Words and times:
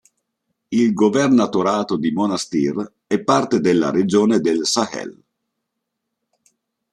Il 0.69 0.93
governatorato 0.93 1.95
di 1.95 2.09
Monastir 2.09 2.91
è 3.05 3.19
parte 3.21 3.59
della 3.59 3.91
regione 3.91 4.39
del 4.39 4.65
Sahel. 4.65 5.23